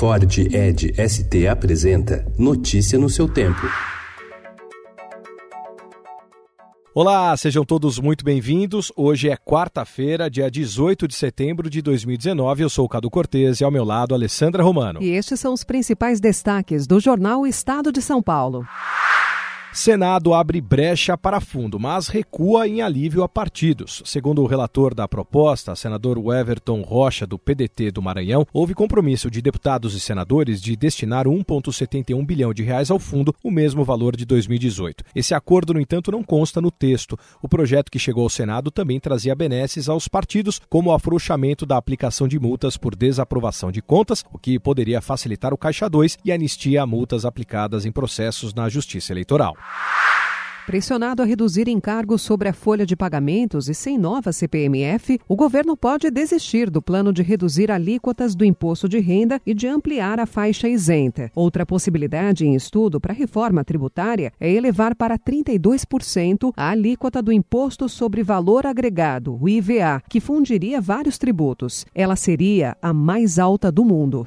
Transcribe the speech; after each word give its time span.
Ford 0.00 0.38
Ed 0.38 0.94
ST 0.96 1.46
apresenta 1.46 2.24
Notícia 2.38 2.98
no 2.98 3.10
seu 3.10 3.28
tempo. 3.28 3.60
Olá, 6.94 7.36
sejam 7.36 7.66
todos 7.66 7.98
muito 7.98 8.24
bem-vindos. 8.24 8.90
Hoje 8.96 9.28
é 9.28 9.36
quarta-feira, 9.36 10.30
dia 10.30 10.50
18 10.50 11.06
de 11.06 11.14
setembro 11.14 11.68
de 11.68 11.82
2019. 11.82 12.62
Eu 12.62 12.70
sou 12.70 12.86
o 12.86 12.88
Cado 12.88 13.10
Cortez 13.10 13.60
e 13.60 13.64
ao 13.64 13.70
meu 13.70 13.84
lado 13.84 14.14
Alessandra 14.14 14.62
Romano. 14.62 15.02
E 15.02 15.10
estes 15.10 15.38
são 15.38 15.52
os 15.52 15.64
principais 15.64 16.18
destaques 16.18 16.86
do 16.86 16.98
jornal 16.98 17.46
Estado 17.46 17.92
de 17.92 18.00
São 18.00 18.22
Paulo. 18.22 18.64
Senado 19.72 20.34
abre 20.34 20.60
brecha 20.60 21.16
para 21.16 21.40
fundo, 21.40 21.78
mas 21.78 22.08
recua 22.08 22.66
em 22.66 22.82
alívio 22.82 23.22
a 23.22 23.28
partidos. 23.28 24.02
Segundo 24.04 24.42
o 24.42 24.46
relator 24.46 24.92
da 24.92 25.06
proposta, 25.06 25.76
senador 25.76 26.18
Everton 26.34 26.82
Rocha, 26.82 27.24
do 27.24 27.38
PDT 27.38 27.92
do 27.92 28.02
Maranhão, 28.02 28.44
houve 28.52 28.74
compromisso 28.74 29.30
de 29.30 29.40
deputados 29.40 29.94
e 29.94 30.00
senadores 30.00 30.60
de 30.60 30.74
destinar 30.74 31.26
1,71 31.26 32.26
bilhão 32.26 32.52
de 32.52 32.64
reais 32.64 32.90
ao 32.90 32.98
fundo, 32.98 33.32
o 33.44 33.50
mesmo 33.50 33.84
valor 33.84 34.16
de 34.16 34.24
2018. 34.24 35.04
Esse 35.14 35.34
acordo, 35.34 35.72
no 35.72 35.80
entanto, 35.80 36.10
não 36.10 36.24
consta 36.24 36.60
no 36.60 36.72
texto. 36.72 37.16
O 37.40 37.48
projeto 37.48 37.92
que 37.92 37.98
chegou 37.98 38.24
ao 38.24 38.30
Senado 38.30 38.72
também 38.72 38.98
trazia 38.98 39.36
benesses 39.36 39.88
aos 39.88 40.08
partidos, 40.08 40.60
como 40.68 40.90
o 40.90 40.92
afrouxamento 40.92 41.64
da 41.64 41.76
aplicação 41.76 42.26
de 42.26 42.40
multas 42.40 42.76
por 42.76 42.96
desaprovação 42.96 43.70
de 43.70 43.80
contas, 43.80 44.24
o 44.32 44.38
que 44.38 44.58
poderia 44.58 45.00
facilitar 45.00 45.54
o 45.54 45.58
Caixa 45.58 45.88
2 45.88 46.18
e 46.24 46.32
anistia 46.32 46.82
a 46.82 46.86
multas 46.86 47.24
aplicadas 47.24 47.86
em 47.86 47.92
processos 47.92 48.52
na 48.52 48.68
Justiça 48.68 49.12
Eleitoral. 49.12 49.59
Pressionado 50.70 51.20
a 51.20 51.24
reduzir 51.24 51.66
encargos 51.66 52.22
sobre 52.22 52.48
a 52.48 52.52
folha 52.52 52.86
de 52.86 52.94
pagamentos 52.94 53.68
e 53.68 53.74
sem 53.74 53.98
nova 53.98 54.32
CPMF, 54.32 55.18
o 55.26 55.34
governo 55.34 55.76
pode 55.76 56.08
desistir 56.12 56.70
do 56.70 56.80
plano 56.80 57.12
de 57.12 57.24
reduzir 57.24 57.72
alíquotas 57.72 58.36
do 58.36 58.44
imposto 58.44 58.88
de 58.88 59.00
renda 59.00 59.40
e 59.44 59.52
de 59.52 59.66
ampliar 59.66 60.20
a 60.20 60.26
faixa 60.26 60.68
isenta. 60.68 61.28
Outra 61.34 61.66
possibilidade 61.66 62.46
em 62.46 62.54
estudo 62.54 63.00
para 63.00 63.12
a 63.12 63.16
reforma 63.16 63.64
tributária 63.64 64.32
é 64.38 64.48
elevar 64.48 64.94
para 64.94 65.18
32% 65.18 66.52
a 66.56 66.70
alíquota 66.70 67.20
do 67.20 67.32
imposto 67.32 67.88
sobre 67.88 68.22
valor 68.22 68.64
agregado, 68.64 69.36
o 69.42 69.48
IVA, 69.48 70.00
que 70.08 70.20
fundiria 70.20 70.80
vários 70.80 71.18
tributos. 71.18 71.84
Ela 71.92 72.14
seria 72.14 72.76
a 72.80 72.92
mais 72.92 73.40
alta 73.40 73.72
do 73.72 73.84
mundo. 73.84 74.24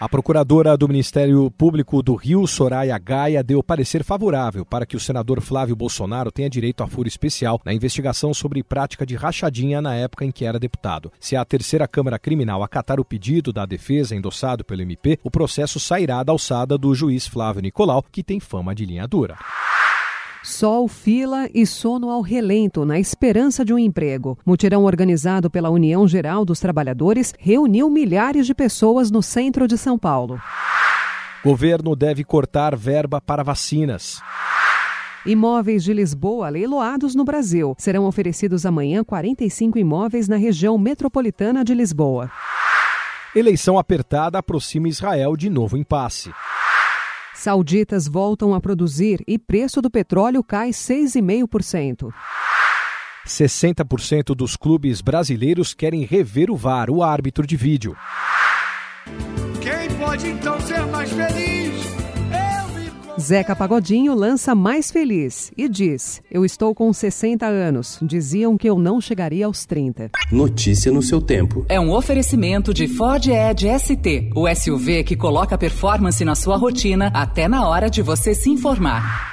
A 0.00 0.08
procuradora 0.08 0.78
do 0.78 0.88
Ministério 0.88 1.50
Público 1.50 2.02
do 2.02 2.14
Rio, 2.14 2.46
Soraya 2.46 2.96
Gaia, 2.96 3.42
deu 3.42 3.62
parecer 3.62 4.02
favorável 4.02 4.64
para 4.64 4.86
que 4.86 4.96
o 4.96 5.00
senador 5.00 5.42
Flávio 5.42 5.76
Bolsonaro 5.76 6.32
tenha 6.32 6.48
direito 6.48 6.82
a 6.82 6.86
furo 6.86 7.06
especial 7.06 7.60
na 7.66 7.74
investigação 7.74 8.32
sobre 8.32 8.62
prática 8.62 9.04
de 9.04 9.14
rachadinha 9.14 9.82
na 9.82 9.94
época 9.94 10.24
em 10.24 10.32
que 10.32 10.46
era 10.46 10.58
deputado. 10.58 11.12
Se 11.20 11.36
a 11.36 11.44
terceira 11.44 11.86
Câmara 11.86 12.18
Criminal 12.18 12.62
acatar 12.62 12.98
o 12.98 13.04
pedido 13.04 13.52
da 13.52 13.66
defesa 13.66 14.16
endossado 14.16 14.64
pelo 14.64 14.80
MP, 14.80 15.18
o 15.22 15.30
processo 15.30 15.78
sairá 15.78 16.22
da 16.22 16.32
alçada 16.32 16.78
do 16.78 16.94
juiz 16.94 17.26
Flávio 17.26 17.60
Nicolau, 17.60 18.02
que 18.10 18.22
tem 18.22 18.40
fama 18.40 18.74
de 18.74 18.86
linha 18.86 19.06
dura. 19.06 19.36
Sol, 20.42 20.88
fila 20.88 21.48
e 21.52 21.66
sono 21.66 22.08
ao 22.08 22.22
relento 22.22 22.86
na 22.86 22.98
esperança 22.98 23.62
de 23.62 23.74
um 23.74 23.78
emprego. 23.78 24.38
Mutirão 24.44 24.84
organizado 24.84 25.50
pela 25.50 25.68
União 25.68 26.08
Geral 26.08 26.46
dos 26.46 26.58
Trabalhadores 26.58 27.34
reuniu 27.38 27.90
milhares 27.90 28.46
de 28.46 28.54
pessoas 28.54 29.10
no 29.10 29.22
centro 29.22 29.68
de 29.68 29.76
São 29.76 29.98
Paulo. 29.98 30.40
Governo 31.44 31.94
deve 31.94 32.24
cortar 32.24 32.74
verba 32.74 33.20
para 33.20 33.42
vacinas. 33.42 34.22
Imóveis 35.26 35.84
de 35.84 35.92
Lisboa 35.92 36.48
leiloados 36.48 37.14
no 37.14 37.24
Brasil. 37.24 37.74
Serão 37.76 38.06
oferecidos 38.06 38.64
amanhã 38.64 39.04
45 39.04 39.78
imóveis 39.78 40.26
na 40.26 40.36
região 40.36 40.78
metropolitana 40.78 41.62
de 41.62 41.74
Lisboa. 41.74 42.30
Eleição 43.36 43.78
apertada 43.78 44.38
aproxima 44.38 44.88
Israel 44.88 45.36
de 45.36 45.50
novo 45.50 45.76
impasse. 45.76 46.32
Sauditas 47.40 48.06
voltam 48.06 48.52
a 48.52 48.60
produzir 48.60 49.24
e 49.26 49.38
preço 49.38 49.80
do 49.80 49.90
petróleo 49.90 50.44
cai 50.44 50.72
6,5%. 50.72 52.12
60% 53.26 54.34
dos 54.34 54.56
clubes 54.56 55.00
brasileiros 55.00 55.72
querem 55.72 56.04
rever 56.04 56.50
o 56.50 56.54
VAR, 56.54 56.90
o 56.90 57.02
árbitro 57.02 57.46
de 57.46 57.56
vídeo. 57.56 57.96
Quem 59.62 59.96
pode 59.96 60.28
então 60.28 60.60
ser 60.60 60.84
mais 60.88 61.10
feliz? 61.10 61.59
Zeca 63.18 63.56
Pagodinho 63.56 64.14
lança 64.14 64.54
Mais 64.54 64.90
Feliz 64.90 65.50
e 65.56 65.68
diz: 65.68 66.22
Eu 66.30 66.44
estou 66.44 66.74
com 66.74 66.92
60 66.92 67.46
anos. 67.46 67.98
Diziam 68.02 68.56
que 68.56 68.68
eu 68.68 68.78
não 68.78 69.00
chegaria 69.00 69.46
aos 69.46 69.64
30. 69.64 70.10
Notícia 70.30 70.92
no 70.92 71.02
seu 71.02 71.20
tempo. 71.20 71.64
É 71.68 71.80
um 71.80 71.92
oferecimento 71.92 72.72
de 72.72 72.86
Ford 72.86 73.26
Edge 73.26 73.66
ST, 73.78 74.30
o 74.34 74.46
SUV 74.54 75.04
que 75.04 75.16
coloca 75.16 75.58
performance 75.58 76.24
na 76.24 76.34
sua 76.34 76.56
rotina 76.56 77.10
até 77.14 77.48
na 77.48 77.66
hora 77.66 77.88
de 77.88 78.02
você 78.02 78.34
se 78.34 78.50
informar. 78.50 79.29